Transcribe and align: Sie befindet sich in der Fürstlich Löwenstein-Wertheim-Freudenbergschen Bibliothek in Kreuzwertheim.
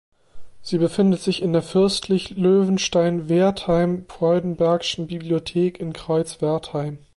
Sie 0.63 0.79
befindet 0.79 1.21
sich 1.21 1.43
in 1.43 1.53
der 1.53 1.61
Fürstlich 1.61 2.31
Löwenstein-Wertheim-Freudenbergschen 2.31 5.05
Bibliothek 5.05 5.79
in 5.79 5.93
Kreuzwertheim. 5.93 6.97